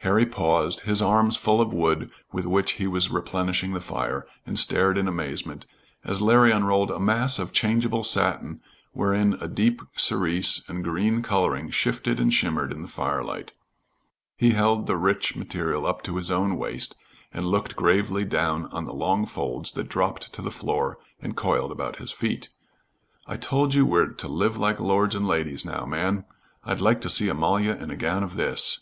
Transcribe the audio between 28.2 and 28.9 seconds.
of this!"